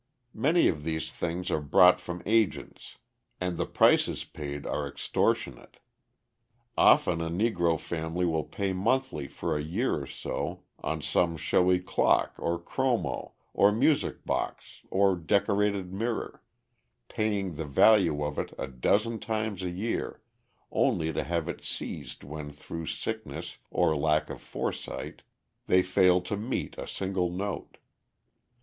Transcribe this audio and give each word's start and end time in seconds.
Many 0.33 0.67
of 0.67 0.81
these 0.83 1.11
things 1.11 1.51
are 1.51 1.61
bought 1.61 2.01
from 2.01 2.23
agents 2.25 2.97
and 3.39 3.55
the 3.55 3.67
prices 3.67 4.23
paid 4.23 4.65
are 4.65 4.87
extortionate. 4.87 5.77
Often 6.75 7.21
a 7.21 7.29
Negro 7.29 7.79
family 7.79 8.25
will 8.25 8.45
pay 8.45 8.73
monthly 8.73 9.27
for 9.27 9.55
a 9.55 9.61
year 9.61 10.01
or 10.01 10.07
so 10.07 10.63
on 10.79 11.03
some 11.03 11.37
showy 11.37 11.79
clock 11.79 12.33
or 12.39 12.57
chromo 12.57 13.33
or 13.53 13.71
music 13.71 14.25
box 14.25 14.81
or 14.89 15.15
decorated 15.15 15.93
mirror 15.93 16.41
paying 17.07 17.51
the 17.51 17.65
value 17.67 18.23
of 18.23 18.39
it 18.39 18.55
a 18.57 18.65
dozen 18.67 19.19
times 19.19 19.61
over, 19.61 20.19
only 20.71 21.13
to 21.13 21.23
have 21.23 21.47
it 21.47 21.63
seized 21.63 22.23
when 22.23 22.49
through 22.49 22.87
sickness, 22.87 23.57
or 23.69 23.95
lack 23.95 24.31
of 24.31 24.41
foresight, 24.41 25.21
they 25.67 25.83
fail 25.83 26.21
to 26.21 26.35
meet 26.35 26.75
a 26.79 26.87
single 26.87 27.29
note. 27.29 27.77